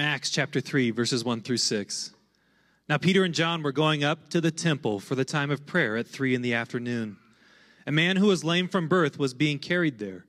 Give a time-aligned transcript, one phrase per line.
[0.00, 2.12] Acts chapter 3, verses 1 through 6.
[2.88, 5.96] Now, Peter and John were going up to the temple for the time of prayer
[5.96, 7.18] at 3 in the afternoon.
[7.86, 10.26] A man who was lame from birth was being carried there.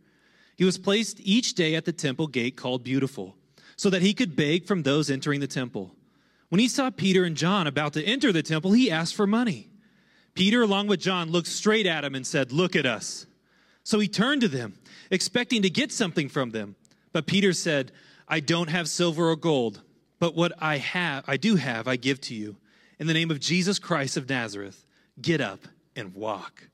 [0.56, 3.36] He was placed each day at the temple gate called Beautiful,
[3.76, 5.96] so that he could beg from those entering the temple.
[6.50, 9.70] When he saw Peter and John about to enter the temple, he asked for money.
[10.34, 13.26] Peter, along with John, looked straight at him and said, Look at us.
[13.84, 14.76] So he turned to them,
[15.10, 16.76] expecting to get something from them.
[17.12, 17.92] But Peter said,
[18.32, 19.82] I don't have silver or gold,
[20.18, 22.56] but what I have, I do have, I give to you.
[22.98, 24.86] In the name of Jesus Christ of Nazareth,
[25.22, 25.60] get up
[25.98, 26.70] and walk.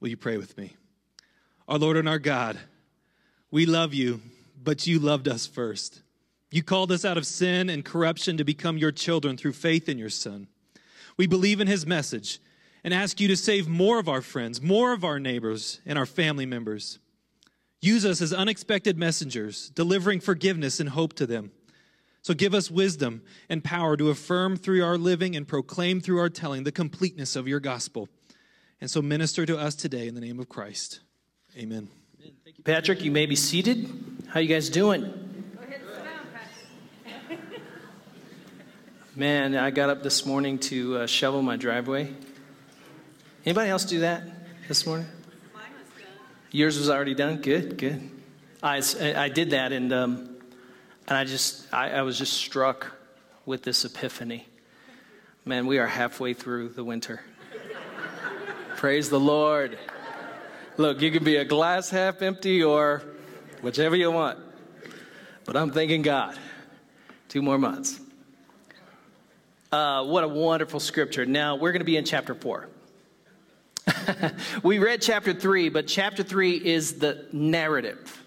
[0.00, 0.74] Will you pray with me?
[1.68, 2.58] Our Lord and our God,
[3.50, 4.22] we love you,
[4.62, 6.00] but you loved us first.
[6.50, 9.98] You called us out of sin and corruption to become your children through faith in
[9.98, 10.48] your Son.
[11.18, 12.40] We believe in his message
[12.82, 16.06] and ask you to save more of our friends, more of our neighbors, and our
[16.06, 17.00] family members.
[17.84, 21.52] Use us as unexpected messengers, delivering forgiveness and hope to them.
[22.22, 26.30] So give us wisdom and power to affirm through our living and proclaim through our
[26.30, 28.08] telling the completeness of your gospel.
[28.80, 31.00] And so minister to us today in the name of Christ.
[31.58, 31.90] Amen.
[32.18, 33.02] Thank you, Patrick.
[33.02, 33.86] You may be seated.
[34.28, 35.12] How you guys doing?
[39.14, 42.14] Man, I got up this morning to uh, shovel my driveway.
[43.44, 44.22] Anybody else do that
[44.68, 45.06] this morning?
[46.54, 47.38] Yours was already done.
[47.38, 48.08] Good, good.
[48.62, 48.80] I,
[49.16, 50.36] I did that, and um,
[51.08, 52.96] and I just I, I was just struck
[53.44, 54.46] with this epiphany.
[55.44, 57.22] Man, we are halfway through the winter.
[58.76, 59.76] Praise the Lord.
[60.76, 63.02] Look, you can be a glass half empty or
[63.60, 64.38] whichever you want.
[65.46, 66.38] But I'm thanking God.
[67.28, 67.98] Two more months.
[69.72, 71.26] Uh, what a wonderful scripture.
[71.26, 72.68] Now, we're going to be in chapter 4.
[74.62, 78.22] we read chapter 3, but chapter 3 is the narrative.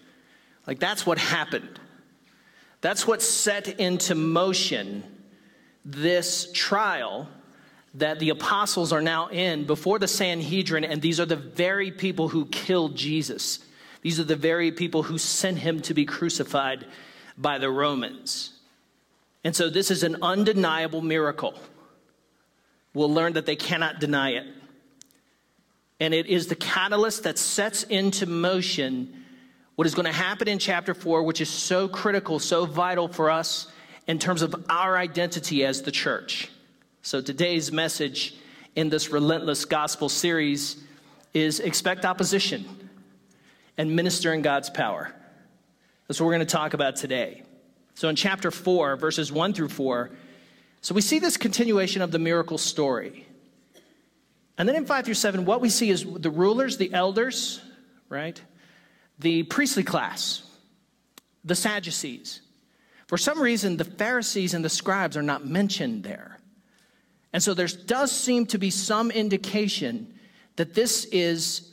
[0.66, 1.80] Like, that's what happened.
[2.82, 5.04] That's what set into motion
[5.84, 7.28] this trial
[7.96, 12.30] that the apostles are now in before the Sanhedrin, and these are the very people
[12.30, 13.60] who killed Jesus.
[14.02, 16.86] These are the very people who sent him to be crucified
[17.38, 18.52] by the Romans.
[19.44, 21.56] And so, this is an undeniable miracle.
[22.94, 24.46] We'll learn that they cannot deny it.
[26.00, 29.26] And it is the catalyst that sets into motion
[29.76, 33.30] what is going to happen in chapter 4, which is so critical, so vital for
[33.30, 33.68] us
[34.08, 36.50] in terms of our identity as the church.
[37.04, 38.36] So today's message
[38.76, 40.84] in this relentless gospel series
[41.34, 42.66] is expect opposition
[43.78, 45.14] and minister in God's power.
[46.08, 47.44] That's what we're going to talk about today.
[47.94, 50.10] So in chapter 4, verses 1 through 4,
[50.82, 53.27] so we see this continuation of the miracle story.
[54.58, 57.62] And then in 5 through 7, what we see is the rulers, the elders,
[58.10, 58.42] right?
[59.20, 60.44] The priestly class,
[61.44, 62.42] the Sadducees.
[63.08, 66.40] For some reason, the Pharisees and the scribes are not mentioned there.
[67.34, 70.14] And so there does seem to be some indication
[70.56, 71.72] that this is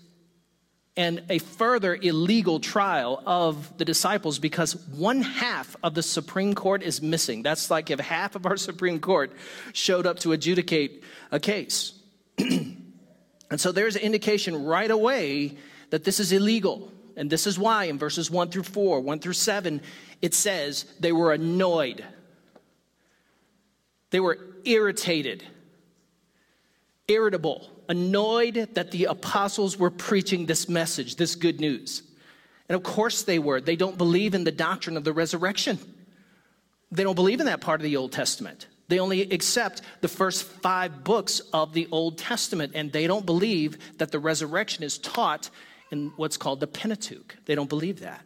[0.96, 6.82] an, a further illegal trial of the disciples because one half of the Supreme Court
[6.82, 7.42] is missing.
[7.42, 9.32] That's like if half of our Supreme Court
[9.72, 11.02] showed up to adjudicate
[11.32, 11.94] a case.
[12.38, 15.56] and so there's an indication right away
[15.90, 16.90] that this is illegal.
[17.16, 19.80] And this is why in verses 1 through 4, 1 through 7,
[20.20, 22.04] it says they were annoyed.
[24.10, 25.44] They were irritated,
[27.08, 32.02] irritable, annoyed that the apostles were preaching this message, this good news.
[32.68, 33.60] And of course they were.
[33.60, 35.78] They don't believe in the doctrine of the resurrection.
[36.90, 38.68] They don't believe in that part of the Old Testament.
[38.88, 43.78] They only accept the first five books of the Old Testament, and they don't believe
[43.98, 45.50] that the resurrection is taught
[45.90, 47.36] in what's called the Pentateuch.
[47.46, 48.24] They don't believe that.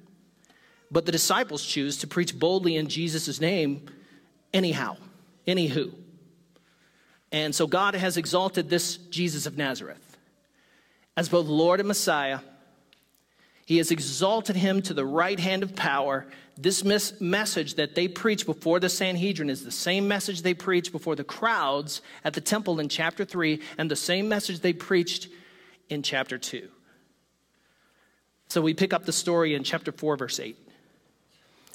[0.90, 3.86] But the disciples choose to preach boldly in Jesus' name
[4.52, 4.96] anyhow,
[5.46, 5.92] anywho.
[7.30, 10.16] And so God has exalted this Jesus of Nazareth
[11.16, 12.40] as both Lord and Messiah.
[13.66, 16.26] He has exalted him to the right hand of power.
[16.60, 20.90] This mes- message that they preach before the Sanhedrin is the same message they preached
[20.90, 25.28] before the crowds at the temple in chapter 3, and the same message they preached
[25.88, 26.68] in chapter 2.
[28.48, 30.56] So we pick up the story in chapter 4, verse 8.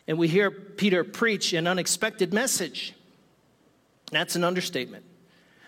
[0.06, 2.94] And we hear Peter preach an unexpected message.
[4.12, 5.06] That's an understatement.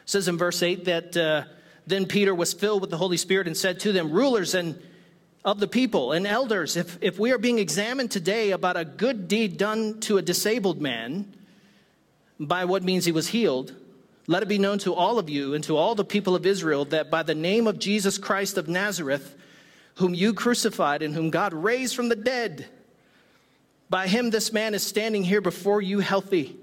[0.04, 1.44] It says in verse 8 that uh,
[1.88, 4.78] then Peter was filled with the Holy Spirit and said to them, Rulers and
[5.46, 9.28] of the people and elders, if, if we are being examined today about a good
[9.28, 11.32] deed done to a disabled man,
[12.40, 13.74] by what means he was healed,
[14.28, 16.84] let it be known to all of you and to all the people of Israel
[16.86, 19.36] that by the name of Jesus Christ of Nazareth,
[19.96, 22.66] whom you crucified and whom God raised from the dead,
[23.88, 26.58] By him, this man is standing here before you healthy.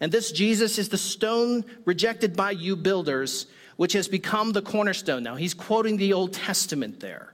[0.00, 5.22] And this Jesus is the stone rejected by you builders, which has become the cornerstone.
[5.22, 7.33] Now, he's quoting the Old Testament there.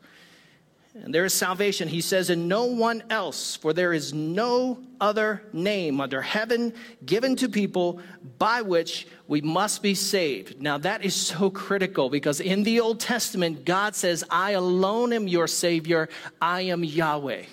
[0.94, 5.42] And there is salvation, he says, in no one else, for there is no other
[5.52, 6.74] name under heaven
[7.06, 8.00] given to people
[8.38, 10.60] by which we must be saved.
[10.60, 15.28] Now, that is so critical because in the Old Testament, God says, I alone am
[15.28, 16.08] your Savior,
[16.42, 17.44] I am Yahweh.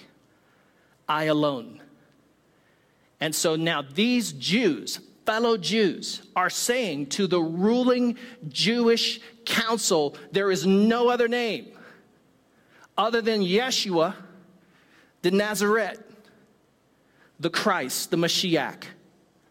[1.07, 1.80] I alone.
[3.19, 8.18] And so now these Jews, fellow Jews, are saying to the ruling
[8.50, 11.68] Jewish council, there is no other name
[12.98, 14.16] other than Yeshua,
[15.22, 16.02] the Nazareth,
[17.40, 18.84] the Christ, the Mashiach,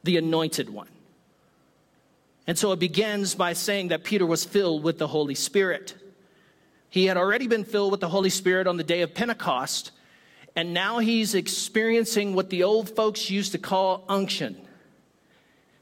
[0.03, 0.89] the anointed one.
[2.47, 5.95] And so it begins by saying that Peter was filled with the Holy Spirit.
[6.91, 9.91] He had already been filled with the Holy Spirit on the day of Pentecost,
[10.55, 14.57] and now he's experiencing what the old folks used to call unction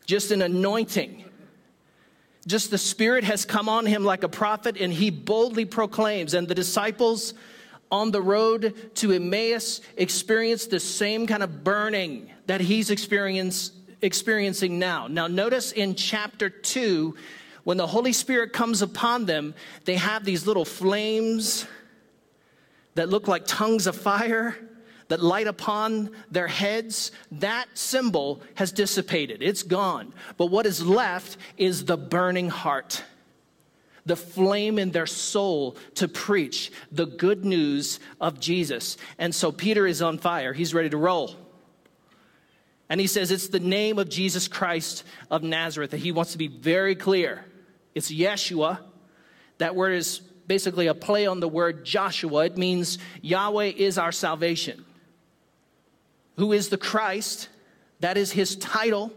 [0.07, 1.25] just an anointing.
[2.47, 6.35] Just the Spirit has come on him like a prophet, and he boldly proclaims.
[6.35, 7.35] And the disciples
[7.91, 15.07] on the road to Emmaus experienced the same kind of burning that he's experiencing now.
[15.07, 17.17] Now, notice in chapter 2,
[17.65, 19.55] when the Holy Spirit comes upon them,
[19.85, 21.67] they have these little flames
[22.95, 24.57] that look like tongues of fire
[25.09, 29.43] that light upon their heads, that symbol has dissipated.
[29.43, 30.15] It's gone.
[30.39, 33.05] But what is left is the burning heart,
[34.07, 38.97] the flame in their soul to preach the good news of Jesus.
[39.19, 41.37] And so Peter is on fire, he's ready to roll.
[42.89, 46.39] And he says it's the name of Jesus Christ of Nazareth that he wants to
[46.39, 47.45] be very clear.
[47.95, 48.79] It's Yeshua.
[49.59, 52.45] That word is basically a play on the word Joshua.
[52.45, 54.85] It means Yahweh is our salvation.
[56.37, 57.49] Who is the Christ?
[58.01, 59.13] That is his title.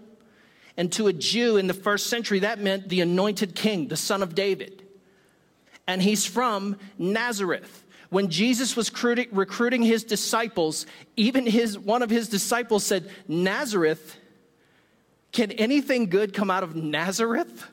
[0.77, 4.21] And to a Jew in the first century, that meant the anointed king, the son
[4.21, 4.83] of David.
[5.87, 7.83] And he's from Nazareth.
[8.09, 8.91] When Jesus was
[9.31, 10.85] recruiting his disciples,
[11.15, 14.17] even his, one of his disciples said, Nazareth,
[15.31, 17.65] can anything good come out of Nazareth?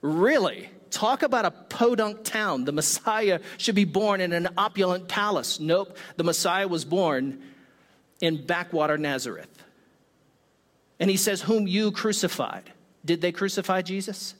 [0.00, 0.68] Really?
[0.90, 2.64] Talk about a podunk town.
[2.64, 5.60] The Messiah should be born in an opulent palace.
[5.60, 7.42] Nope, the Messiah was born
[8.20, 9.50] in backwater Nazareth.
[11.00, 12.72] And he says, Whom you crucified.
[13.04, 14.34] Did they crucify Jesus?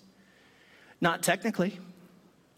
[1.01, 1.79] Not technically.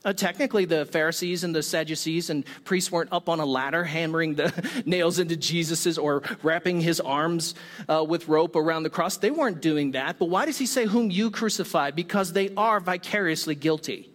[0.03, 4.35] Uh, technically, the Pharisees and the Sadducees and priests weren't up on a ladder hammering
[4.35, 7.55] the nails into Jesus's or wrapping his arms
[7.87, 9.19] uh, with rope around the cross.
[9.19, 10.19] They weren't doing that.
[10.19, 11.95] But why does he say, Whom you crucified?
[11.95, 14.11] Because they are vicariously guilty.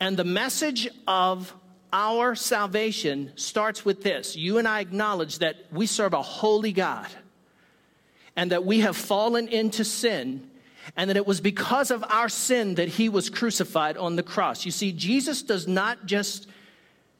[0.00, 1.54] And the message of
[1.90, 7.08] our salvation starts with this you and I acknowledge that we serve a holy God
[8.38, 10.48] and that we have fallen into sin
[10.96, 14.64] and that it was because of our sin that he was crucified on the cross.
[14.64, 16.46] You see, Jesus does not just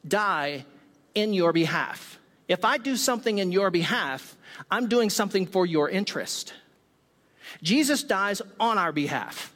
[0.07, 0.63] die
[1.13, 2.17] in your behalf.
[2.47, 4.37] If I do something in your behalf,
[4.71, 6.53] I'm doing something for your interest.
[7.61, 9.53] Jesus dies on our behalf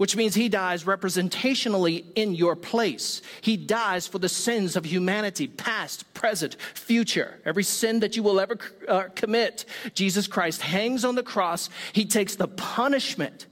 [0.00, 3.20] which means he dies representationally in your place.
[3.42, 7.38] He dies for the sins of humanity, past, present, future.
[7.44, 8.56] Every sin that you will ever
[8.88, 11.68] uh, commit, Jesus Christ hangs on the cross.
[11.92, 13.44] He takes the punishment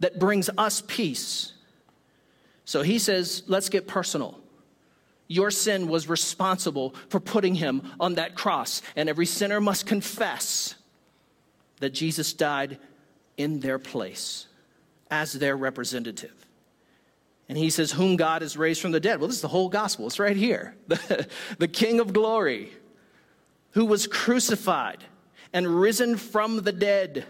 [0.00, 1.52] that brings us peace.
[2.64, 4.40] So he says, let's get personal.
[5.28, 10.76] Your sin was responsible for putting him on that cross, and every sinner must confess
[11.80, 12.78] that Jesus died
[13.36, 14.46] in their place
[15.10, 16.34] as their representative.
[17.48, 19.20] And he says, Whom God has raised from the dead.
[19.20, 20.06] Well, this is the whole gospel.
[20.06, 20.74] It's right here.
[20.88, 21.28] The,
[21.58, 22.72] the King of glory,
[23.72, 25.04] who was crucified
[25.52, 27.24] and risen from the dead.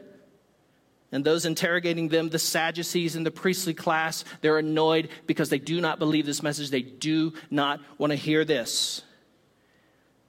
[1.12, 5.80] And those interrogating them, the Sadducees and the priestly class, they're annoyed because they do
[5.80, 6.70] not believe this message.
[6.70, 9.02] They do not want to hear this.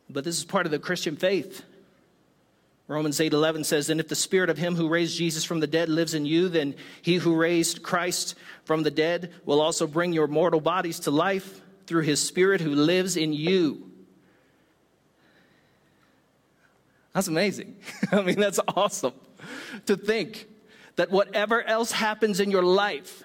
[0.10, 1.64] But this is part of the Christian faith.
[2.88, 5.90] Romans 8:11 says, "And if the spirit of him who raised Jesus from the dead
[5.90, 10.28] lives in you, then he who raised Christ from the dead will also bring your
[10.28, 13.92] mortal bodies to life through his spirit who lives in you."
[17.14, 17.76] That's amazing.
[18.12, 19.14] I mean, that's awesome
[19.86, 20.48] to think
[20.96, 23.24] that whatever else happens in your life,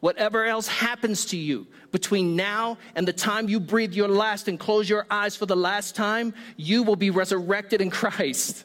[0.00, 4.58] whatever else happens to you between now and the time you breathe your last and
[4.58, 8.64] close your eyes for the last time, you will be resurrected in Christ.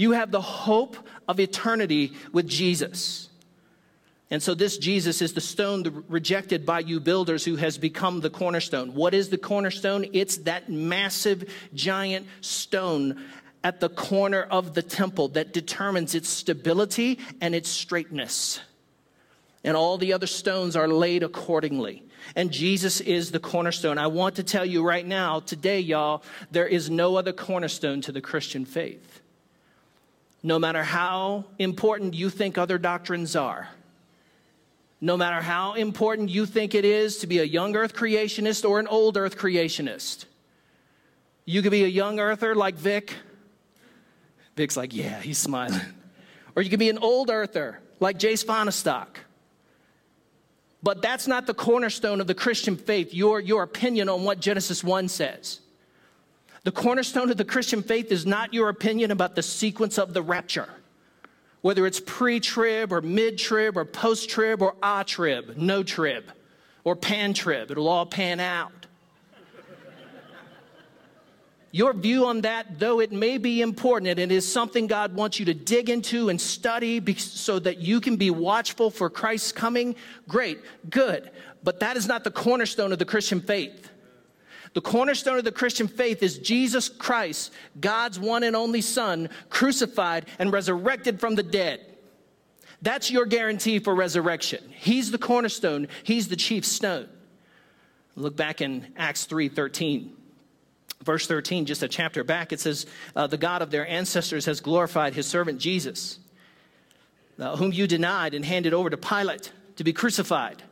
[0.00, 0.96] You have the hope
[1.28, 3.28] of eternity with Jesus.
[4.30, 8.30] And so, this Jesus is the stone rejected by you builders who has become the
[8.30, 8.94] cornerstone.
[8.94, 10.06] What is the cornerstone?
[10.14, 13.22] It's that massive, giant stone
[13.62, 18.58] at the corner of the temple that determines its stability and its straightness.
[19.62, 22.04] And all the other stones are laid accordingly.
[22.34, 23.98] And Jesus is the cornerstone.
[23.98, 28.12] I want to tell you right now, today, y'all, there is no other cornerstone to
[28.12, 29.09] the Christian faith.
[30.42, 33.68] No matter how important you think other doctrines are,
[35.00, 38.78] no matter how important you think it is to be a young earth creationist or
[38.80, 40.26] an old earth creationist.
[41.46, 43.14] You could be a young earther like Vic.
[44.56, 45.80] Vic's like, yeah, he's smiling.
[46.56, 49.06] Or you could be an old earther like Jace Fahnestock.
[50.82, 54.82] But that's not the cornerstone of the Christian faith, your, your opinion on what Genesis
[54.82, 55.60] 1 says.
[56.64, 60.22] The cornerstone of the Christian faith is not your opinion about the sequence of the
[60.22, 60.68] rapture
[61.62, 66.24] whether it's pre trib or mid trib or post trib or a trib, no trib,
[66.84, 67.70] or pan trib.
[67.70, 68.72] It'll all pan out.
[71.72, 75.38] Your view on that, though it may be important and it is something God wants
[75.38, 79.94] you to dig into and study so that you can be watchful for Christ's coming,
[80.26, 81.30] great, good.
[81.62, 83.89] But that is not the cornerstone of the Christian faith.
[84.72, 90.26] The cornerstone of the Christian faith is Jesus Christ, God's one and only Son, crucified
[90.38, 91.80] and resurrected from the dead.
[92.82, 94.62] That's your guarantee for resurrection.
[94.76, 97.08] He's the cornerstone, He's the chief stone.
[98.16, 100.16] Look back in Acts 3 13.
[101.02, 102.84] Verse 13, just a chapter back, it says,
[103.16, 106.18] uh, The God of their ancestors has glorified his servant Jesus,
[107.38, 110.62] uh, whom you denied and handed over to Pilate to be crucified.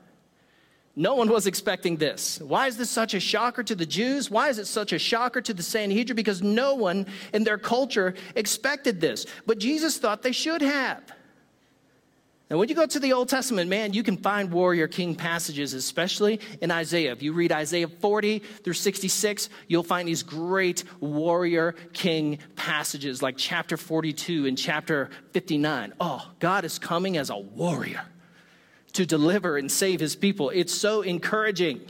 [0.99, 2.41] No one was expecting this.
[2.41, 4.33] Why is this such a shocker to the Jews?
[4.33, 6.17] Why is it such a shocker to the Sanhedrin?
[6.17, 9.25] Because no one in their culture expected this.
[9.47, 11.05] But Jesus thought they should have.
[12.51, 15.73] And when you go to the Old Testament, man, you can find warrior king passages,
[15.73, 17.13] especially in Isaiah.
[17.13, 23.37] If you read Isaiah 40 through 66, you'll find these great warrior king passages like
[23.37, 25.95] chapter 42 and chapter 59.
[26.01, 28.05] Oh, God is coming as a warrior
[28.93, 30.51] to deliver and save his people.
[30.51, 31.81] It's so encouraging.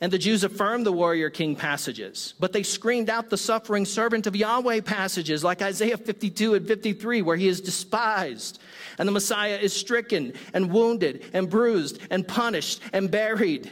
[0.00, 4.26] And the Jews affirmed the warrior king passages, but they screamed out the suffering servant
[4.26, 8.58] of Yahweh passages like Isaiah 52 and 53, where he is despised
[8.98, 13.70] and the Messiah is stricken and wounded and bruised and punished and buried.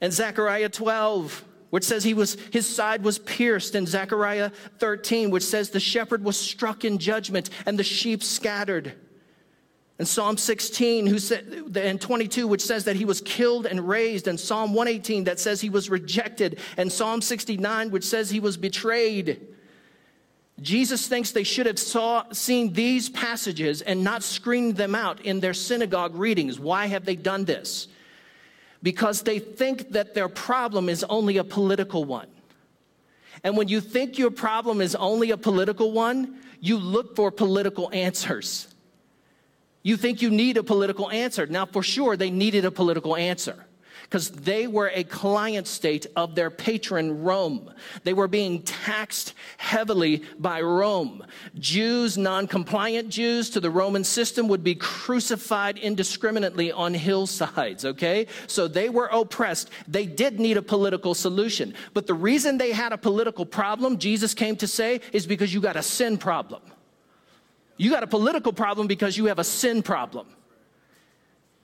[0.00, 5.44] And Zechariah 12, which says he was his side was pierced and Zechariah 13 which
[5.44, 8.94] says the shepherd was struck in judgment and the sheep scattered
[10.00, 14.28] and Psalm 16 who said, and 22, which says that he was killed and raised,
[14.28, 18.56] and Psalm 118 that says he was rejected, and Psalm 69, which says he was
[18.56, 19.46] betrayed.
[20.58, 25.40] Jesus thinks they should have saw, seen these passages and not screamed them out in
[25.40, 26.58] their synagogue readings.
[26.58, 27.86] Why have they done this?
[28.82, 32.28] Because they think that their problem is only a political one.
[33.44, 37.90] And when you think your problem is only a political one, you look for political
[37.92, 38.69] answers.
[39.82, 41.46] You think you need a political answer.
[41.46, 43.66] Now, for sure, they needed a political answer
[44.10, 47.72] because they were a client state of their patron Rome.
[48.02, 51.24] They were being taxed heavily by Rome.
[51.58, 58.26] Jews, non compliant Jews to the Roman system, would be crucified indiscriminately on hillsides, okay?
[58.48, 59.70] So they were oppressed.
[59.86, 61.72] They did need a political solution.
[61.94, 65.60] But the reason they had a political problem, Jesus came to say, is because you
[65.60, 66.62] got a sin problem.
[67.80, 70.26] You got a political problem because you have a sin problem.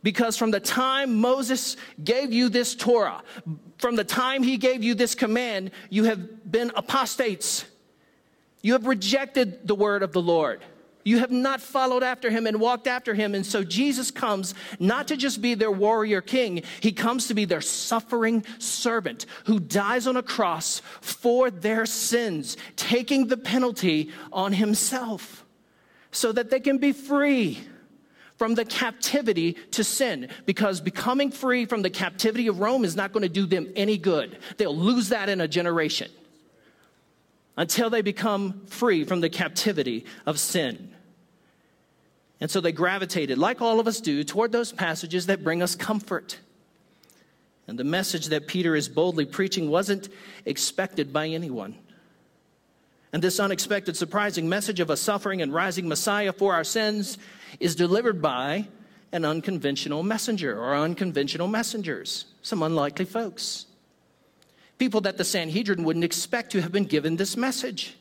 [0.02, 3.22] Because from the time Moses gave you this Torah,
[3.76, 7.66] from the time he gave you this command, you have been apostates.
[8.62, 10.62] You have rejected the word of the Lord.
[11.04, 13.34] You have not followed after him and walked after him.
[13.34, 17.44] And so Jesus comes not to just be their warrior king, he comes to be
[17.44, 24.54] their suffering servant who dies on a cross for their sins, taking the penalty on
[24.54, 25.42] himself
[26.16, 27.60] so that they can be free
[28.36, 33.12] from the captivity to sin because becoming free from the captivity of Rome is not
[33.12, 34.38] going to do them any good.
[34.56, 36.10] They'll lose that in a generation
[37.56, 40.92] until they become free from the captivity of sin.
[42.40, 45.74] And so they gravitated, like all of us do, toward those passages that bring us
[45.74, 46.38] comfort.
[47.66, 50.10] And the message that Peter is boldly preaching wasn't
[50.44, 51.76] expected by anyone.
[53.12, 57.18] And this unexpected, surprising message of a suffering and rising Messiah for our sins
[57.60, 58.68] is delivered by
[59.12, 63.66] an unconventional messenger or unconventional messengers, some unlikely folks.
[64.78, 67.96] People that the Sanhedrin wouldn't expect to have been given this message.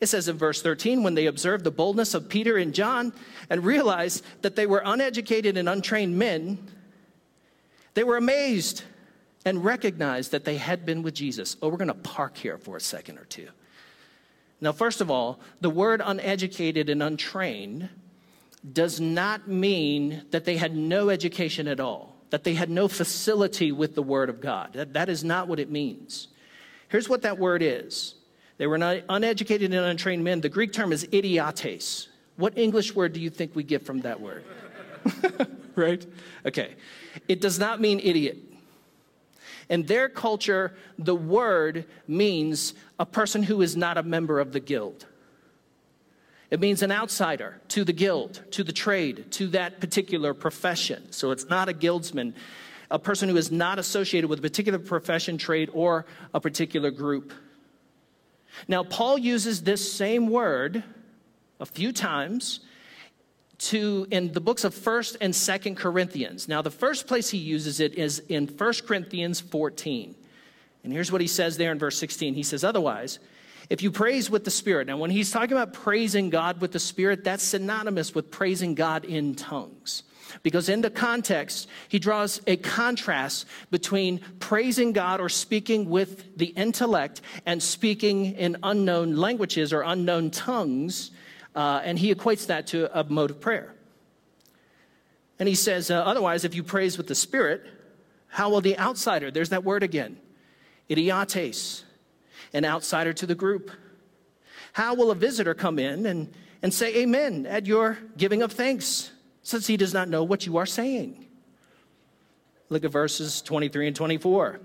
[0.00, 3.12] It says in verse 13, when they observed the boldness of Peter and John
[3.48, 6.58] and realized that they were uneducated and untrained men,
[7.94, 8.82] they were amazed
[9.44, 11.56] and recognized that they had been with Jesus.
[11.62, 13.48] Oh, we're going to park here for a second or two.
[14.60, 17.88] Now, first of all, the word uneducated and untrained
[18.72, 23.70] does not mean that they had no education at all, that they had no facility
[23.70, 24.72] with the Word of God.
[24.72, 26.28] That, that is not what it means.
[26.88, 28.14] Here's what that word is
[28.58, 30.40] they were not uneducated and untrained men.
[30.40, 32.08] The Greek term is idiotes.
[32.36, 34.44] What English word do you think we get from that word?
[35.74, 36.04] right?
[36.44, 36.74] Okay.
[37.28, 38.38] It does not mean idiot.
[39.68, 44.60] In their culture, the word means a person who is not a member of the
[44.60, 45.06] guild.
[46.50, 51.10] It means an outsider to the guild, to the trade, to that particular profession.
[51.10, 52.34] So it's not a guildsman,
[52.90, 57.32] a person who is not associated with a particular profession, trade, or a particular group.
[58.68, 60.84] Now, Paul uses this same word
[61.58, 62.60] a few times
[63.58, 66.48] to in the books of 1st and 2nd Corinthians.
[66.48, 70.14] Now, the first place he uses it is in 1 Corinthians 14.
[70.84, 72.34] And here's what he says there in verse 16.
[72.34, 73.18] He says, Otherwise,
[73.68, 76.78] if you praise with the Spirit, now when he's talking about praising God with the
[76.78, 80.04] Spirit, that's synonymous with praising God in tongues.
[80.42, 86.46] Because in the context, he draws a contrast between praising God or speaking with the
[86.46, 91.10] intellect and speaking in unknown languages or unknown tongues.
[91.56, 93.74] Uh, and he equates that to a mode of prayer.
[95.40, 97.66] And he says, uh, otherwise, if you praise with the Spirit,
[98.28, 100.18] how will the outsider, there's that word again,
[100.88, 101.82] idiotes,
[102.52, 103.72] an outsider to the group?
[104.74, 106.32] How will a visitor come in and,
[106.62, 109.10] and say amen at your giving of thanks?
[109.46, 111.24] since he does not know what you are saying.
[112.68, 114.58] Look at verses 23 and 24.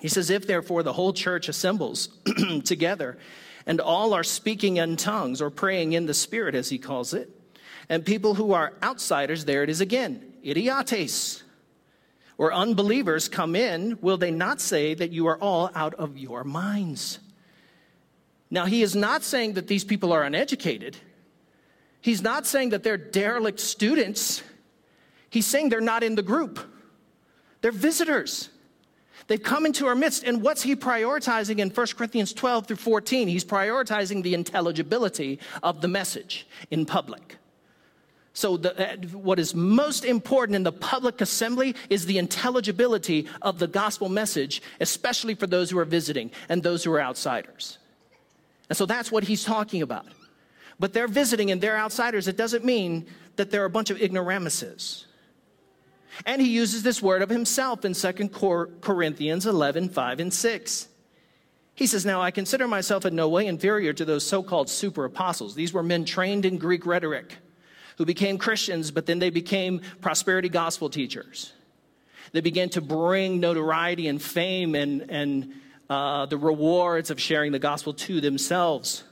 [0.00, 2.08] He says, If therefore the whole church assembles
[2.64, 3.18] together,
[3.66, 7.28] and all are speaking in tongues or praying in the Spirit, as he calls it,
[7.88, 11.42] and people who are outsiders, there it is again, idiotes,
[12.38, 16.44] or unbelievers come in, will they not say that you are all out of your
[16.44, 17.18] minds?
[18.50, 20.96] Now, he is not saying that these people are uneducated.
[22.00, 24.42] He's not saying that they're derelict students.
[25.30, 26.60] He's saying they're not in the group.
[27.60, 28.50] They're visitors.
[29.26, 30.24] They've come into our midst.
[30.24, 33.28] And what's he prioritizing in 1 Corinthians 12 through 14?
[33.28, 37.36] He's prioritizing the intelligibility of the message in public.
[38.32, 43.58] So, the, uh, what is most important in the public assembly is the intelligibility of
[43.58, 47.78] the gospel message, especially for those who are visiting and those who are outsiders.
[48.68, 50.06] And so that's what he's talking about
[50.78, 55.05] but they're visiting and they're outsiders, it doesn't mean that they're a bunch of ignoramuses.
[56.24, 58.28] And he uses this word of himself in 2
[58.80, 60.88] Corinthians 11, 5 and 6.
[61.74, 65.04] He says, Now I consider myself in no way inferior to those so called super
[65.04, 65.54] apostles.
[65.54, 67.36] These were men trained in Greek rhetoric
[67.98, 71.52] who became Christians, but then they became prosperity gospel teachers.
[72.32, 75.54] They began to bring notoriety and fame and, and
[75.88, 79.04] uh, the rewards of sharing the gospel to themselves.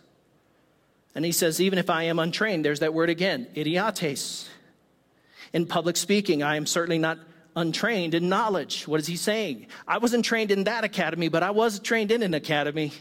[1.15, 4.49] And he says, even if I am untrained, there's that word again, idiotes.
[5.55, 7.19] In public speaking, I am certainly not
[7.57, 8.89] untrained in knowledge.
[8.89, 9.69] What is he saying?
[9.87, 12.93] I wasn't trained in that academy, but I was trained in an academy.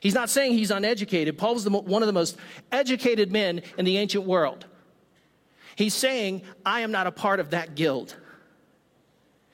[0.00, 1.36] He's not saying he's uneducated.
[1.36, 2.38] Paul was the, one of the most
[2.72, 4.64] educated men in the ancient world.
[5.76, 8.16] He's saying, I am not a part of that guild.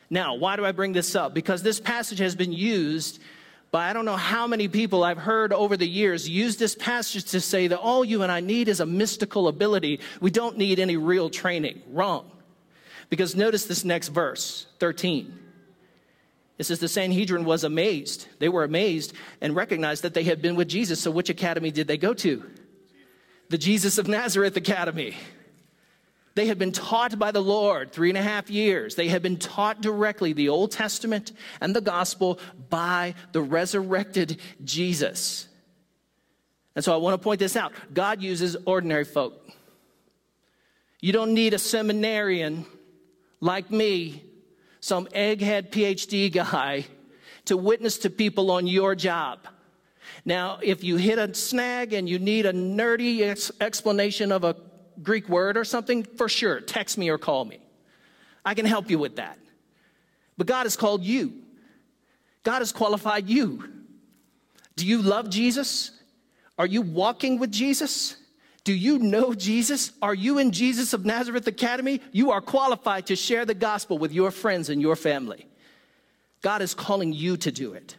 [0.09, 1.35] Now, why do I bring this up?
[1.35, 3.21] Because this passage has been used
[3.73, 7.25] but I don't know how many people I've heard over the years use this passage
[7.31, 10.01] to say that all you and I need is a mystical ability.
[10.21, 11.81] We don't need any real training.
[11.89, 12.31] Wrong.
[13.09, 15.39] Because notice this next verse, 13.
[16.59, 18.29] It says the Sanhedrin was amazed.
[18.39, 21.01] They were amazed and recognized that they had been with Jesus.
[21.01, 22.45] So, which academy did they go to?
[23.49, 25.17] The Jesus of Nazareth Academy.
[26.35, 28.95] They had been taught by the Lord three and a half years.
[28.95, 32.39] They had been taught directly the Old Testament and the gospel
[32.71, 35.47] by the resurrected Jesus.
[36.75, 39.39] And so I want to point this out God uses ordinary folk.
[41.01, 42.65] You don't need a seminarian
[43.41, 44.23] like me,
[44.81, 46.87] some egghead PhD guy,
[47.47, 49.41] to witness to people on your job.
[50.25, 54.55] Now, if you hit a snag and you need a nerdy ex- explanation of a
[55.03, 57.61] Greek word or something, for sure, text me or call me.
[58.45, 59.39] I can help you with that.
[60.37, 61.33] But God has called you,
[62.43, 63.69] God has qualified you.
[64.77, 65.91] Do you love Jesus?
[66.59, 68.17] Are you walking with Jesus?
[68.65, 69.93] Do you know Jesus?
[70.01, 72.01] Are you in Jesus of Nazareth Academy?
[72.13, 75.47] You are qualified to share the gospel with your friends and your family.
[76.43, 77.97] God is calling you to do it.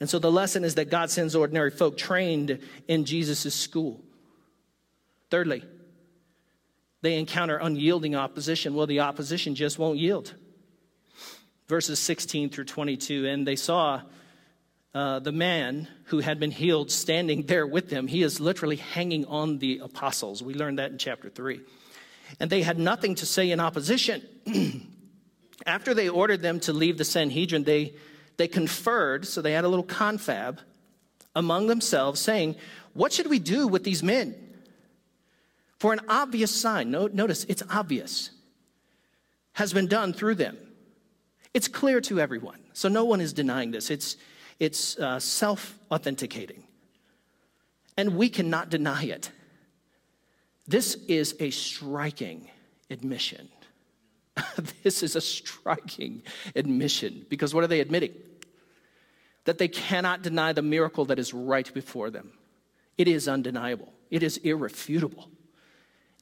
[0.00, 4.00] And so the lesson is that God sends ordinary folk trained in Jesus' school.
[5.30, 5.64] Thirdly,
[7.00, 8.74] they encounter unyielding opposition.
[8.74, 10.34] Well, the opposition just won't yield.
[11.68, 13.26] Verses 16 through 22.
[13.26, 14.02] And they saw
[14.94, 18.06] uh, the man who had been healed standing there with them.
[18.06, 20.42] He is literally hanging on the apostles.
[20.42, 21.60] We learned that in chapter 3.
[22.40, 24.22] And they had nothing to say in opposition.
[25.66, 27.94] After they ordered them to leave the Sanhedrin, they,
[28.38, 30.60] they conferred, so they had a little confab
[31.34, 32.56] among themselves, saying,
[32.92, 34.34] What should we do with these men?
[35.78, 38.30] For an obvious sign, notice it's obvious,
[39.52, 40.56] has been done through them.
[41.54, 42.60] It's clear to everyone.
[42.72, 43.90] So no one is denying this.
[43.90, 44.16] It's,
[44.58, 46.64] it's uh, self authenticating.
[47.96, 49.30] And we cannot deny it.
[50.66, 52.48] This is a striking
[52.90, 53.48] admission.
[54.82, 56.22] this is a striking
[56.54, 58.14] admission because what are they admitting?
[59.44, 62.32] That they cannot deny the miracle that is right before them.
[62.96, 65.30] It is undeniable, it is irrefutable.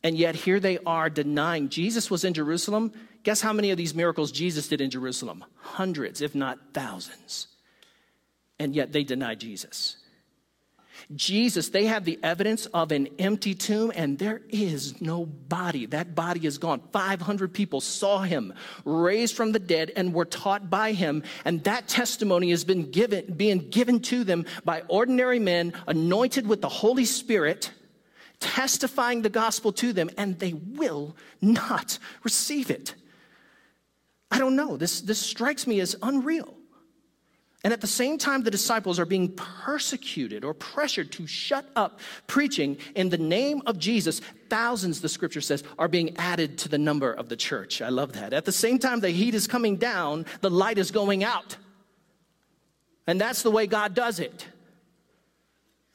[0.07, 2.92] And yet here they are denying Jesus was in Jerusalem.
[3.25, 5.45] Guess how many of these miracles Jesus did in Jerusalem?
[5.57, 7.49] Hundreds, if not thousands.
[8.61, 9.97] And yet they deny Jesus.
[11.16, 15.87] Jesus, they have the evidence of an empty tomb, and there is no body.
[15.87, 16.83] That body is gone.
[16.92, 21.88] 500 people saw him raised from the dead and were taught by him, and that
[21.88, 27.05] testimony has been given, being given to them by ordinary men anointed with the Holy
[27.05, 27.73] Spirit,
[28.40, 32.94] testifying the gospel to them, and they will not receive it.
[34.31, 34.77] I don't know.
[34.77, 36.55] This, this strikes me as unreal.
[37.64, 41.99] And at the same time, the disciples are being persecuted or pressured to shut up
[42.29, 44.20] preaching in the name of Jesus.
[44.49, 47.83] Thousands, the scripture says, are being added to the number of the church.
[47.83, 48.33] I love that.
[48.33, 51.57] At the same time, the heat is coming down, the light is going out.
[53.09, 54.46] And that's the way God does it.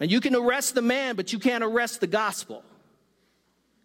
[0.01, 2.63] And you can arrest the man, but you can't arrest the gospel.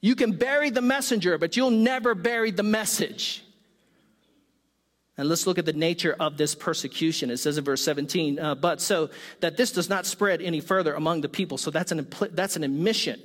[0.01, 3.45] You can bury the messenger, but you'll never bury the message.
[5.19, 7.31] And let's look at the nature of this persecution.
[7.31, 10.95] It says in verse 17, uh, but so that this does not spread any further
[10.95, 11.59] among the people.
[11.59, 13.21] So that's an, impl- that's an admission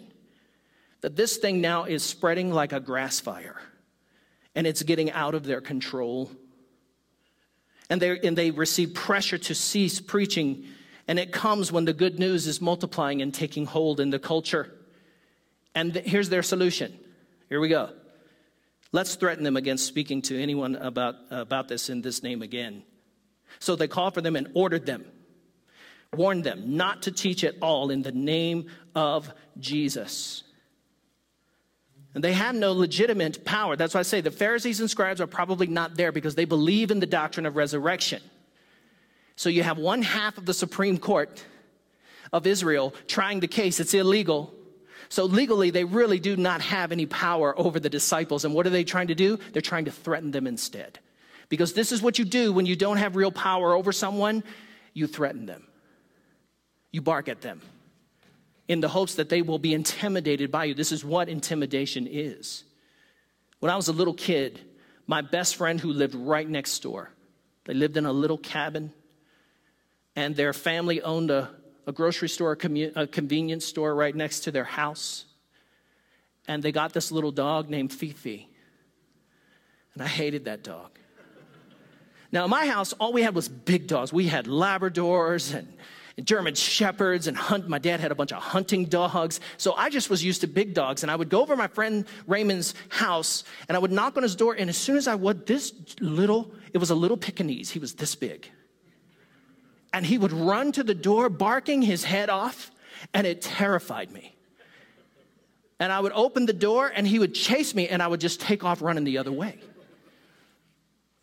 [1.00, 3.62] that this thing now is spreading like a grass fire
[4.54, 6.30] and it's getting out of their control.
[7.90, 10.66] And and they receive pressure to cease preaching.
[11.12, 14.72] And it comes when the good news is multiplying and taking hold in the culture.
[15.76, 16.98] And th- here's their solution.
[17.50, 17.90] Here we go.
[18.94, 22.84] Let's threaten them against speaking to anyone about, about this in this name again.
[23.60, 25.04] So they called for them and ordered them,
[26.16, 30.44] warned them not to teach at all in the name of Jesus.
[32.16, 33.76] And they have no legitimate power.
[33.76, 36.90] That's why I say the Pharisees and scribes are probably not there because they believe
[36.90, 38.22] in the doctrine of resurrection.
[39.42, 41.44] So you have one half of the Supreme Court
[42.32, 43.80] of Israel trying the case.
[43.80, 44.54] It's illegal.
[45.10, 48.46] So legally, they really do not have any power over the disciples.
[48.46, 49.40] And what are they trying to do?
[49.52, 51.00] They're trying to threaten them instead.
[51.50, 54.44] Because this is what you do when you don't have real power over someone
[54.94, 55.66] you threaten them,
[56.92, 57.64] you bark at them
[58.68, 60.76] in the hopes that they will be intimidated by you.
[60.76, 62.64] This is what intimidation is.
[63.60, 64.62] When I was a little kid,
[65.08, 67.10] my best friend who lived right next door,
[67.66, 68.94] they lived in a little cabin,
[70.16, 71.50] and their family owned a
[71.88, 75.26] a grocery store, a, commu- a convenience store right next to their house.
[76.48, 78.50] And they got this little dog named Fifi.
[79.94, 80.98] And I hated that dog.
[82.32, 84.14] Now, in my house, all we had was big dogs.
[84.14, 85.68] We had Labradors and,
[86.16, 87.68] and German Shepherds and hunt.
[87.68, 89.42] My dad had a bunch of hunting dogs.
[89.58, 91.04] So I just was used to big dogs.
[91.04, 94.36] And I would go over my friend Raymond's house and I would knock on his
[94.36, 94.56] door.
[94.58, 97.70] And as soon as I would, this little, it was a little Pekingese.
[97.70, 98.50] He was this big
[99.94, 102.72] and he would run to the door barking his head off,
[103.14, 104.36] and it terrified me.
[105.80, 108.40] And I would open the door, and he would chase me, and I would just
[108.40, 109.60] take off running the other way.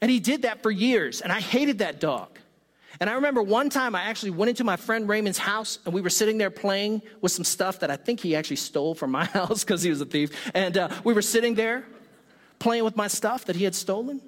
[0.00, 2.38] And he did that for years, and I hated that dog.
[3.00, 6.00] And I remember one time I actually went into my friend Raymond's house, and we
[6.00, 9.24] were sitting there playing with some stuff that I think he actually stole from my
[9.38, 10.50] house because he was a thief.
[10.54, 11.85] And uh, we were sitting there
[12.59, 14.20] playing with my stuff that he had stolen.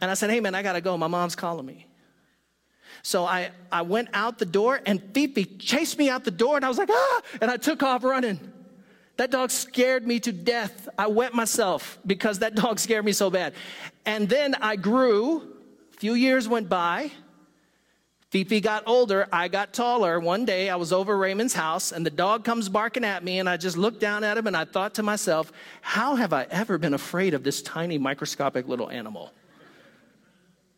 [0.00, 0.96] And I said, Hey, man, I gotta go.
[0.98, 1.86] My mom's calling me.
[3.04, 6.64] So I, I went out the door and Fifi chased me out the door and
[6.64, 8.40] I was like, ah, and I took off running.
[9.18, 10.88] That dog scared me to death.
[10.96, 13.52] I wet myself because that dog scared me so bad.
[14.06, 15.42] And then I grew,
[15.92, 17.10] a few years went by.
[18.30, 20.18] Fifi got older, I got taller.
[20.18, 23.50] One day I was over Raymond's house and the dog comes barking at me and
[23.50, 26.78] I just looked down at him and I thought to myself, how have I ever
[26.78, 29.30] been afraid of this tiny microscopic little animal?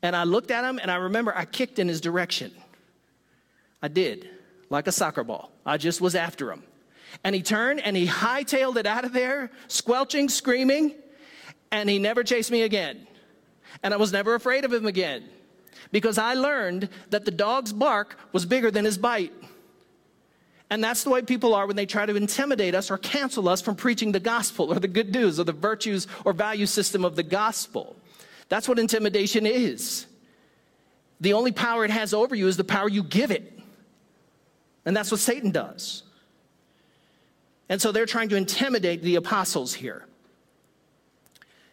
[0.02, 2.52] And I looked at him and I remember I kicked in his direction.
[3.82, 4.28] I did,
[4.70, 5.50] like a soccer ball.
[5.64, 6.62] I just was after him.
[7.24, 10.94] And he turned and he hightailed it out of there, squelching, screaming,
[11.70, 13.06] and he never chased me again.
[13.82, 15.24] And I was never afraid of him again
[15.92, 19.32] because I learned that the dog's bark was bigger than his bite.
[20.68, 23.60] And that's the way people are when they try to intimidate us or cancel us
[23.60, 27.14] from preaching the gospel or the good news or the virtues or value system of
[27.14, 27.94] the gospel.
[28.48, 30.06] That's what intimidation is.
[31.20, 33.58] The only power it has over you is the power you give it.
[34.84, 36.02] And that's what Satan does.
[37.68, 40.06] And so they're trying to intimidate the apostles here.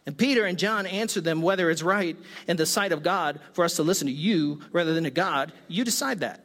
[0.06, 3.64] And Peter and John answer them whether it's right in the sight of God for
[3.64, 5.52] us to listen to you rather than to God.
[5.68, 6.43] You decide that.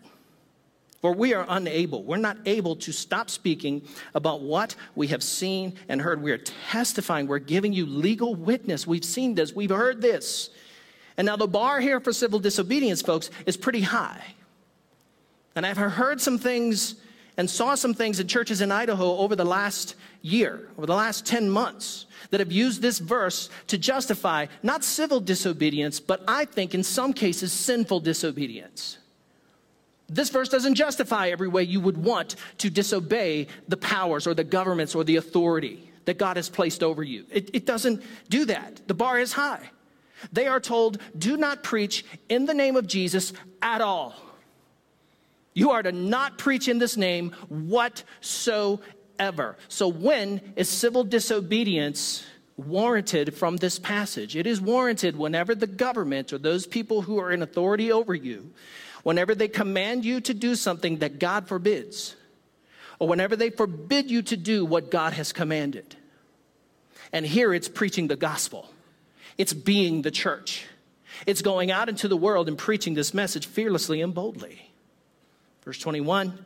[1.01, 3.83] For we are unable, we're not able to stop speaking
[4.13, 6.21] about what we have seen and heard.
[6.21, 8.85] We are testifying, we're giving you legal witness.
[8.85, 10.49] We've seen this, we've heard this.
[11.15, 14.23] And now the bar here for civil disobedience, folks, is pretty high.
[15.55, 16.95] And I've heard some things
[17.37, 21.25] and saw some things in churches in Idaho over the last year, over the last
[21.25, 26.75] 10 months, that have used this verse to justify not civil disobedience, but I think
[26.75, 28.97] in some cases sinful disobedience.
[30.09, 34.43] This verse doesn't justify every way you would want to disobey the powers or the
[34.43, 37.25] governments or the authority that God has placed over you.
[37.31, 38.87] It, it, doesn't do that.
[38.87, 39.69] The bar is high.
[40.33, 44.15] They are told, do not preach in the name of Jesus at all.
[45.53, 48.81] You are to not preach in this name whatsoever.
[49.67, 52.25] So, when is civil disobedience
[52.57, 54.35] warranted from this passage?
[54.35, 58.51] It is warranted whenever the government or those people who are in authority over you
[59.03, 62.15] whenever they command you to do something that God forbids,
[62.99, 65.95] or whenever they forbid you to do what God has commanded.
[67.13, 68.69] And here it's preaching the gospel,
[69.37, 70.65] it's being the church,
[71.25, 74.71] it's going out into the world and preaching this message fearlessly and boldly.
[75.63, 76.45] Verse 21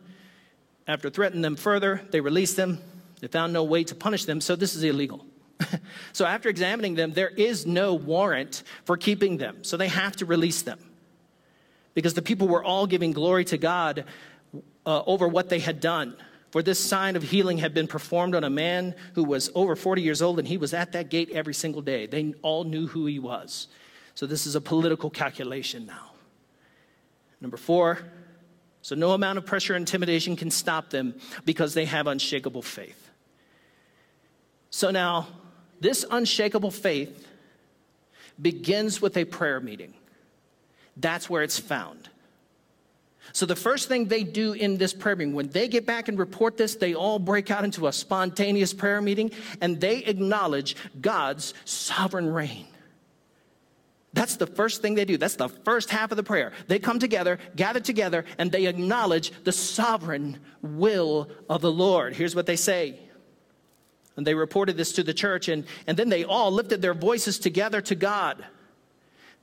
[0.88, 2.80] After threatening them further, they released them.
[3.20, 5.26] They found no way to punish them, so this is illegal.
[6.14, 10.26] so, after examining them, there is no warrant for keeping them, so they have to
[10.26, 10.80] release them
[11.94, 14.06] because the people were all giving glory to God
[14.86, 16.16] uh, over what they had done.
[16.52, 20.02] For this sign of healing had been performed on a man who was over 40
[20.02, 22.06] years old, and he was at that gate every single day.
[22.06, 23.68] They all knew who he was.
[24.14, 26.12] So, this is a political calculation now.
[27.42, 28.00] Number four,
[28.84, 33.10] so no amount of pressure or intimidation can stop them because they have unshakable faith.
[34.70, 35.28] So, now,
[35.80, 37.28] this unshakable faith
[38.40, 39.96] begins with a prayer meeting.
[40.98, 42.10] That's where it's found.
[43.32, 46.20] So, the first thing they do in this prayer meeting, when they get back and
[46.20, 51.54] report this, they all break out into a spontaneous prayer meeting and they acknowledge God's
[51.66, 52.68] sovereign reign.
[54.14, 55.18] That's the first thing they do.
[55.18, 56.52] That's the first half of the prayer.
[56.68, 62.14] They come together, gather together, and they acknowledge the sovereign will of the Lord.
[62.14, 63.00] Here's what they say.
[64.16, 67.40] And they reported this to the church, and, and then they all lifted their voices
[67.40, 68.46] together to God.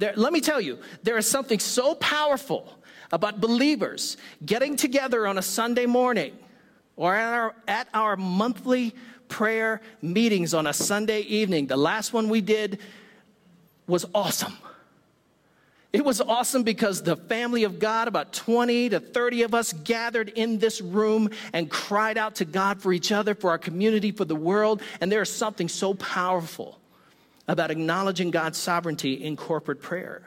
[0.01, 2.75] There, let me tell you, there is something so powerful
[3.13, 6.33] about believers getting together on a Sunday morning
[6.97, 8.95] or at our, at our monthly
[9.29, 11.67] prayer meetings on a Sunday evening.
[11.67, 12.79] The last one we did
[13.87, 14.57] was awesome.
[15.93, 20.31] It was awesome because the family of God, about 20 to 30 of us, gathered
[20.31, 24.25] in this room and cried out to God for each other, for our community, for
[24.25, 24.81] the world.
[25.03, 26.80] And there is something so powerful
[27.51, 30.23] about acknowledging God's sovereignty in corporate prayer.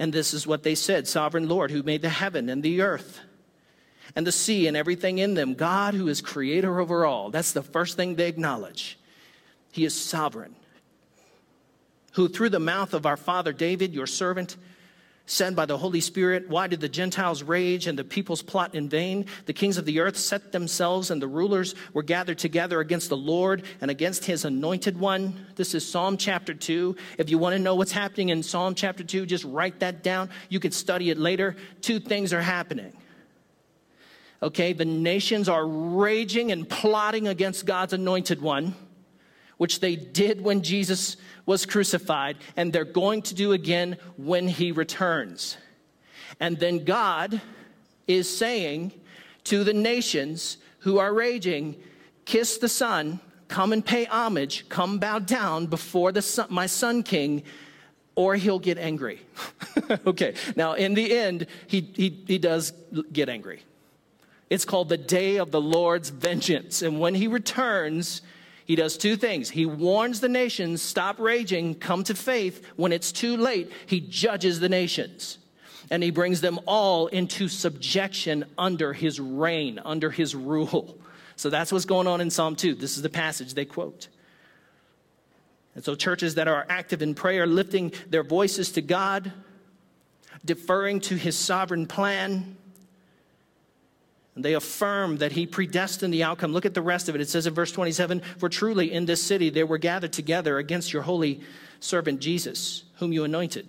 [0.00, 3.20] And this is what they said Sovereign Lord, who made the heaven and the earth
[4.16, 7.30] and the sea and everything in them, God who is creator over all.
[7.30, 8.98] That's the first thing they acknowledge.
[9.70, 10.56] He is sovereign.
[12.14, 14.56] Who, through the mouth of our father David, your servant,
[15.30, 18.88] said by the Holy Spirit, Why did the Gentiles rage and the peoples plot in
[18.88, 19.26] vain?
[19.46, 23.16] The kings of the earth set themselves, and the rulers were gathered together against the
[23.16, 25.46] Lord and against his anointed one.
[25.54, 26.96] This is Psalm chapter 2.
[27.16, 30.30] If you want to know what's happening in Psalm chapter 2, just write that down.
[30.48, 31.54] You can study it later.
[31.80, 32.92] Two things are happening.
[34.42, 38.74] Okay, the nations are raging and plotting against God's anointed one,
[39.60, 44.72] which they did when Jesus was crucified, and they're going to do again when he
[44.72, 45.58] returns.
[46.40, 47.42] And then God
[48.06, 48.92] is saying
[49.44, 51.76] to the nations who are raging,
[52.24, 57.02] Kiss the Son, come and pay homage, come bow down before the son, my son
[57.02, 57.42] king,
[58.14, 59.20] or he'll get angry.
[60.06, 62.72] okay, now in the end, he, he, he does
[63.12, 63.60] get angry.
[64.48, 66.80] It's called the day of the Lord's vengeance.
[66.80, 68.22] And when he returns,
[68.70, 69.50] He does two things.
[69.50, 72.64] He warns the nations, stop raging, come to faith.
[72.76, 75.38] When it's too late, he judges the nations.
[75.90, 80.96] And he brings them all into subjection under his reign, under his rule.
[81.34, 82.76] So that's what's going on in Psalm 2.
[82.76, 84.06] This is the passage they quote.
[85.74, 89.32] And so, churches that are active in prayer, lifting their voices to God,
[90.44, 92.56] deferring to his sovereign plan,
[94.34, 96.52] and they affirm that he predestined the outcome.
[96.52, 97.20] Look at the rest of it.
[97.20, 100.92] It says in verse 27 For truly in this city they were gathered together against
[100.92, 101.40] your holy
[101.80, 103.66] servant Jesus, whom you anointed.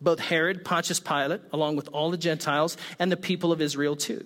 [0.00, 4.24] Both Herod, Pontius Pilate, along with all the Gentiles, and the people of Israel too,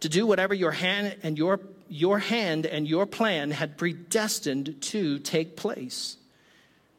[0.00, 5.18] to do whatever your hand and your, your hand and your plan had predestined to
[5.18, 6.16] take place.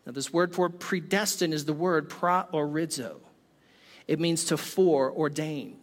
[0.05, 3.17] Now, this word for predestined is the word proorizo.
[4.07, 5.78] It means to foreordain.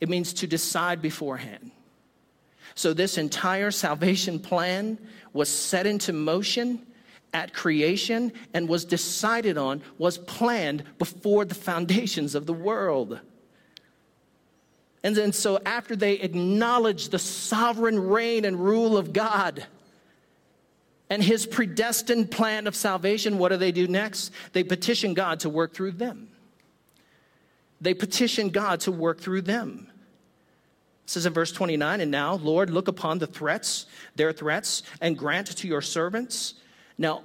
[0.00, 1.70] It means to decide beforehand.
[2.74, 4.98] So, this entire salvation plan
[5.32, 6.84] was set into motion
[7.32, 13.20] at creation and was decided on, was planned before the foundations of the world.
[15.02, 19.66] And then, so after they acknowledge the sovereign reign and rule of God
[21.10, 24.32] and his predestined plan of salvation, what do they do next?
[24.52, 26.30] They petition God to work through them.
[27.84, 29.88] They petition God to work through them.
[31.04, 33.84] It says in verse 29, and now, Lord, look upon the threats,
[34.16, 36.54] their threats, and grant to your servants.
[36.96, 37.24] Now,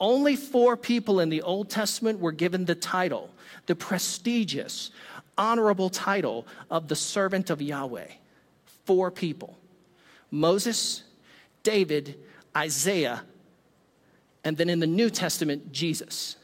[0.00, 3.30] only four people in the Old Testament were given the title,
[3.66, 4.90] the prestigious,
[5.38, 8.08] honorable title of the servant of Yahweh.
[8.86, 9.56] Four people
[10.32, 11.04] Moses,
[11.62, 12.18] David,
[12.56, 13.22] Isaiah,
[14.42, 16.34] and then in the New Testament, Jesus.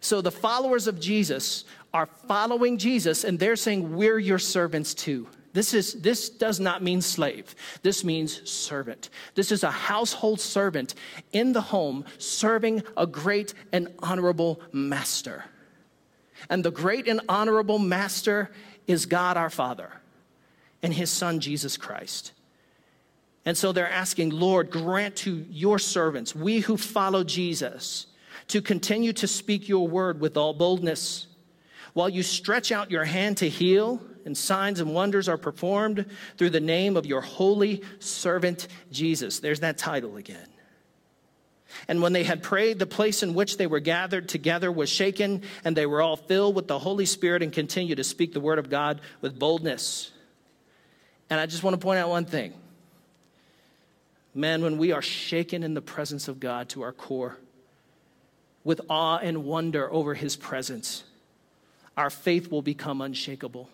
[0.00, 5.28] So the followers of Jesus are following Jesus and they're saying, We're your servants too.
[5.54, 7.54] This, is, this does not mean slave.
[7.82, 9.08] This means servant.
[9.36, 10.96] This is a household servant
[11.30, 15.44] in the home serving a great and honorable master.
[16.50, 18.50] And the great and honorable master
[18.88, 19.92] is God our Father
[20.82, 22.32] and his Son, Jesus Christ.
[23.44, 28.06] And so they're asking, Lord, grant to your servants, we who follow Jesus,
[28.48, 31.26] to continue to speak your word with all boldness.
[31.92, 36.50] While you stretch out your hand to heal, and signs and wonders are performed through
[36.50, 39.40] the name of your holy servant Jesus.
[39.40, 40.48] There's that title again.
[41.88, 45.42] And when they had prayed, the place in which they were gathered together was shaken,
[45.64, 48.58] and they were all filled with the Holy Spirit and continued to speak the word
[48.58, 50.12] of God with boldness.
[51.28, 52.54] And I just want to point out one thing.
[54.34, 57.38] Man, when we are shaken in the presence of God to our core,
[58.64, 61.04] with awe and wonder over his presence,
[61.96, 63.68] our faith will become unshakable.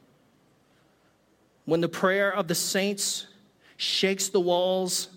[1.64, 3.26] When the prayer of the saints
[3.76, 5.08] shakes the walls,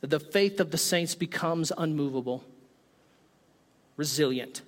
[0.00, 2.42] the faith of the saints becomes unmovable,
[3.96, 4.62] resilient.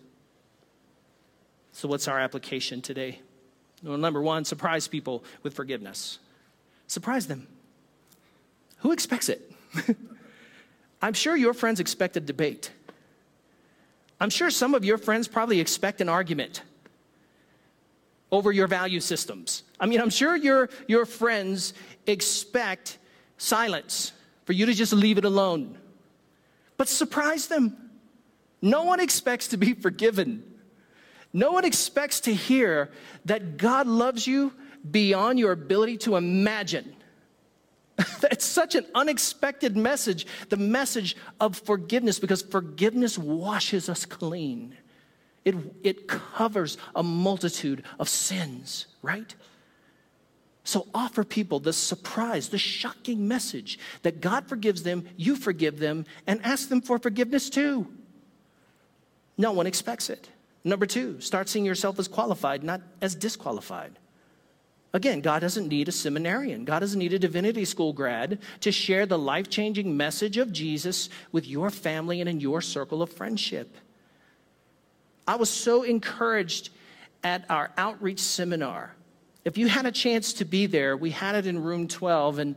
[1.72, 3.18] So, what's our application today?
[3.82, 6.20] Well, number one, surprise people with forgiveness.
[6.86, 7.48] Surprise them.
[8.78, 9.50] Who expects it?
[11.02, 12.70] I'm sure your friends expect a debate.
[14.24, 16.62] I'm sure some of your friends probably expect an argument
[18.32, 19.64] over your value systems.
[19.78, 21.74] I mean, I'm sure your, your friends
[22.06, 22.96] expect
[23.36, 24.12] silence
[24.46, 25.76] for you to just leave it alone.
[26.78, 27.76] But surprise them.
[28.62, 30.42] No one expects to be forgiven.
[31.34, 32.90] No one expects to hear
[33.26, 34.54] that God loves you
[34.90, 36.93] beyond your ability to imagine.
[38.20, 44.76] That's such an unexpected message, the message of forgiveness, because forgiveness washes us clean.
[45.44, 49.34] It, it covers a multitude of sins, right?
[50.64, 56.06] So offer people the surprise, the shocking message that God forgives them, you forgive them,
[56.26, 57.86] and ask them for forgiveness too.
[59.36, 60.28] No one expects it.
[60.64, 63.98] Number two, start seeing yourself as qualified, not as disqualified.
[64.94, 66.64] Again, God doesn't need a seminarian.
[66.64, 71.08] God doesn't need a divinity school grad to share the life changing message of Jesus
[71.32, 73.76] with your family and in your circle of friendship.
[75.26, 76.70] I was so encouraged
[77.24, 78.94] at our outreach seminar.
[79.44, 82.56] If you had a chance to be there, we had it in room 12, and,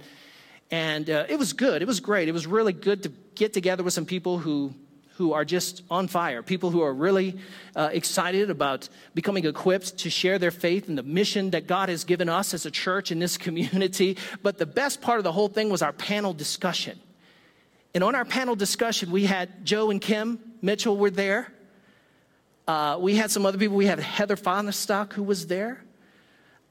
[0.69, 1.81] and uh, it was good.
[1.81, 2.29] It was great.
[2.29, 4.75] It was really good to get together with some people who,
[5.17, 7.35] who are just on fire, people who are really
[7.75, 12.03] uh, excited about becoming equipped to share their faith and the mission that God has
[12.03, 14.15] given us as a church in this community.
[14.43, 16.99] But the best part of the whole thing was our panel discussion.
[17.95, 21.51] And on our panel discussion, we had Joe and Kim Mitchell were there.
[22.67, 23.75] Uh, we had some other people.
[23.75, 25.83] We had Heather Fonnestock who was there,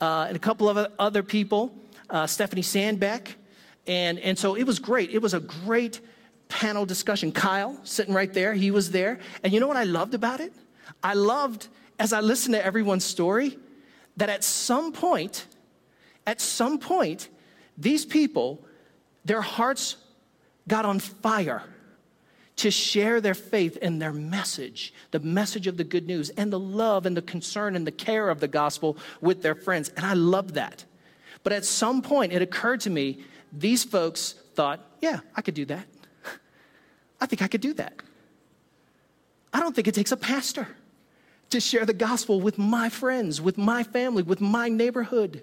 [0.01, 1.75] uh, and a couple of other people,
[2.11, 3.35] uh, Stephanie Sandbeck,
[3.89, 5.11] And, and so it was great.
[5.11, 6.01] It was a great
[6.49, 7.33] panel discussion.
[7.33, 9.19] Kyle, sitting right there, he was there.
[9.43, 10.53] And you know what I loved about it?
[11.03, 11.69] I loved,
[11.99, 13.59] as I listened to everyone's story,
[14.17, 15.47] that at some point,
[16.27, 17.29] at some point,
[17.77, 18.65] these people,
[19.25, 19.97] their hearts
[20.69, 21.63] got on fire
[22.57, 26.59] to share their faith and their message, the message of the good news, and the
[26.59, 29.91] love and the concern and the care of the gospel with their friends.
[29.97, 30.85] And I love that.
[31.43, 33.19] But at some point, it occurred to me
[33.53, 35.87] these folks thought, yeah, I could do that.
[37.21, 37.95] I think I could do that.
[39.53, 40.69] I don't think it takes a pastor
[41.51, 45.43] to share the gospel with my friends, with my family, with my neighborhood.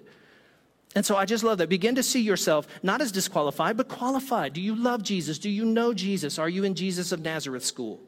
[0.94, 1.68] And so I just love that.
[1.68, 4.52] Begin to see yourself not as disqualified, but qualified.
[4.52, 5.38] Do you love Jesus?
[5.38, 6.38] Do you know Jesus?
[6.38, 8.00] Are you in Jesus of Nazareth school?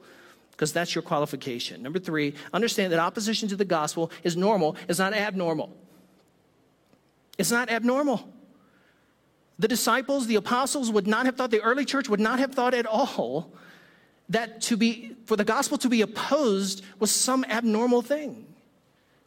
[0.53, 1.83] Because that's your qualification.
[1.83, 5.77] Number three, understand that opposition to the gospel is normal, it's not abnormal.
[7.39, 8.33] It's not abnormal.
[9.59, 12.75] The disciples, the apostles would not have thought, the early church would not have thought
[12.75, 13.53] at all
[14.29, 18.47] that to be, for the gospel to be opposed was some abnormal thing.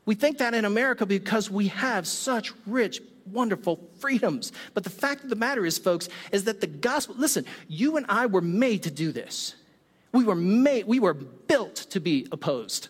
[0.06, 3.02] We think that in America because we have such rich,
[3.32, 4.52] wonderful freedoms.
[4.74, 8.06] But the fact of the matter is, folks, is that the gospel, listen, you and
[8.10, 9.56] I were made to do this.
[10.12, 12.90] We were made, we were built to be opposed.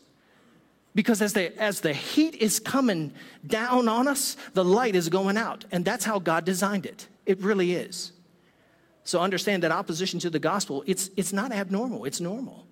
[0.95, 3.13] Because as the, as the heat is coming
[3.45, 5.65] down on us, the light is going out.
[5.71, 7.07] And that's how God designed it.
[7.29, 8.11] It really is.
[9.03, 12.65] So understand that opposition to the gospel, it's, it's not abnormal, it's normal.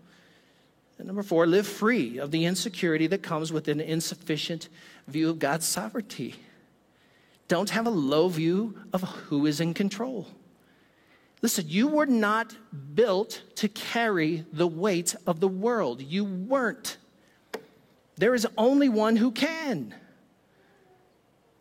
[0.97, 4.70] And number four, live free of the insecurity that comes with an insufficient
[5.08, 6.34] view of God's sovereignty.
[7.47, 10.28] Don't have a low view of who is in control.
[11.43, 12.55] Listen, you were not
[12.95, 16.01] built to carry the weight of the world.
[16.01, 16.97] You weren't.
[18.16, 19.93] There is only one who can.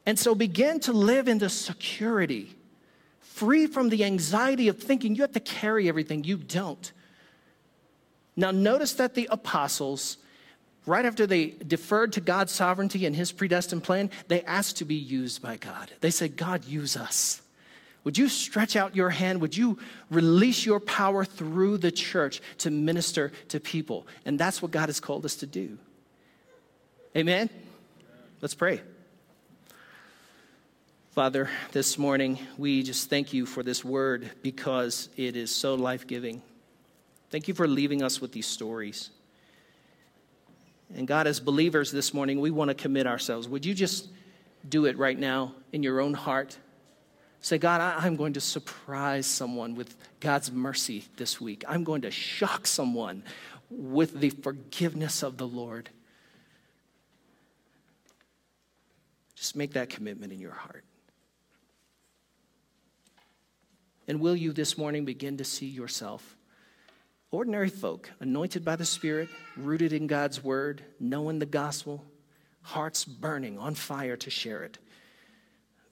[0.07, 2.56] And so begin to live in the security
[3.37, 6.25] free from the anxiety of thinking you have to carry everything.
[6.25, 6.91] You don't.
[8.35, 10.17] Now, notice that the apostles,
[10.87, 14.95] right after they deferred to God's sovereignty and his predestined plan, they asked to be
[14.95, 15.93] used by God.
[16.01, 17.43] They said, God, use us.
[18.05, 19.43] Would you stretch out your hand?
[19.43, 19.79] Would you
[20.11, 24.07] release your power through the church to minister to people?
[24.25, 25.77] And that's what God has called us to do.
[27.15, 27.51] Amen?
[28.41, 28.81] Let's pray.
[31.17, 36.07] Father, this morning we just thank you for this word because it is so life
[36.07, 36.43] giving.
[37.31, 39.09] Thank you for leaving us with these stories.
[40.95, 43.49] And God, as believers this morning, we want to commit ourselves.
[43.49, 44.11] Would you just
[44.69, 46.59] do it right now in your own heart?
[47.41, 51.65] Say, God, I'm going to surprise someone with God's mercy this week.
[51.67, 53.23] I'm going to shock someone
[53.71, 55.89] with the forgiveness of the Lord.
[59.35, 60.85] Just make that commitment in your heart.
[64.09, 66.37] And will you this morning begin to see yourself?
[67.31, 72.05] Ordinary folk, anointed by the Spirit, rooted in God's word, knowing the gospel,
[72.63, 74.79] hearts burning on fire to share it.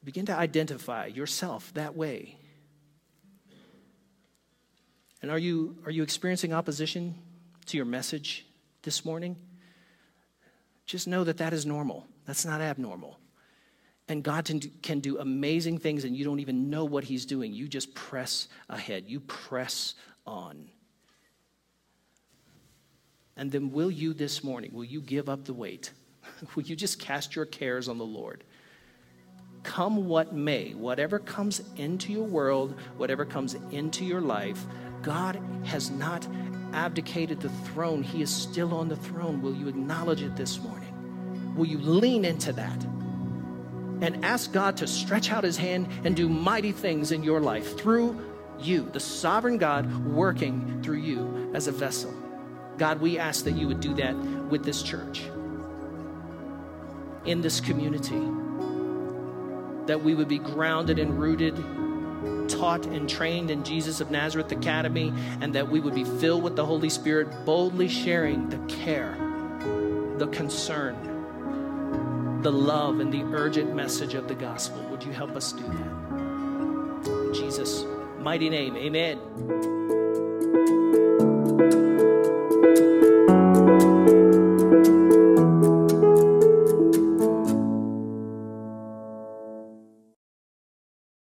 [0.05, 2.37] Begin to identify yourself that way.
[5.23, 7.15] And are you, are you experiencing opposition
[7.67, 8.45] to your message
[8.83, 9.37] this morning?
[10.87, 12.07] Just know that that is normal.
[12.27, 13.19] That's not abnormal.
[14.09, 14.51] And God
[14.83, 17.55] can do amazing things, and you don't even know what He's doing.
[17.55, 19.95] You just press ahead, you press
[20.27, 20.69] on.
[23.37, 25.91] And then, will you this morning, will you give up the weight?
[26.55, 28.45] will you just cast your cares on the Lord?
[29.63, 34.67] Come what may, whatever comes into your world, whatever comes into your life,
[35.01, 36.29] God has not
[36.75, 38.03] abdicated the throne.
[38.03, 39.41] He is still on the throne.
[39.41, 41.55] Will you acknowledge it this morning?
[41.57, 42.87] Will you lean into that?
[44.01, 47.79] And ask God to stretch out his hand and do mighty things in your life
[47.79, 48.21] through
[48.59, 52.13] you, the sovereign God working through you as a vessel.
[52.79, 55.23] God, we ask that you would do that with this church,
[57.25, 58.21] in this community,
[59.87, 61.57] that we would be grounded and rooted,
[62.49, 66.57] taught and trained in Jesus of Nazareth Academy, and that we would be filled with
[66.57, 69.17] the Holy Spirit, boldly sharing the care,
[70.19, 70.97] the concern,
[72.45, 74.79] the love and the urgent message of the gospel.
[74.91, 77.09] Would you help us do that?
[77.09, 77.87] In Jesus'
[78.21, 79.84] mighty name, amen.